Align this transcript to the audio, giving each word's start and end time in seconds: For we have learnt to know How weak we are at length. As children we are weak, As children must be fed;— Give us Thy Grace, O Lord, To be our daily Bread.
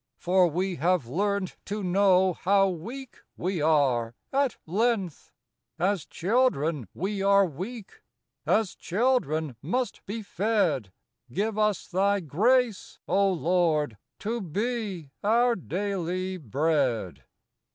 For 0.17 0.47
we 0.47 0.77
have 0.77 1.05
learnt 1.05 1.57
to 1.65 1.83
know 1.83 2.33
How 2.33 2.67
weak 2.67 3.17
we 3.37 3.61
are 3.61 4.15
at 4.33 4.57
length. 4.65 5.31
As 5.77 6.07
children 6.07 6.87
we 6.95 7.21
are 7.21 7.45
weak, 7.45 8.01
As 8.43 8.73
children 8.73 9.57
must 9.61 10.03
be 10.07 10.23
fed;— 10.23 10.91
Give 11.31 11.55
us 11.59 11.85
Thy 11.87 12.19
Grace, 12.19 12.97
O 13.07 13.31
Lord, 13.31 13.95
To 14.21 14.41
be 14.41 15.11
our 15.23 15.55
daily 15.55 16.37
Bread. 16.37 17.23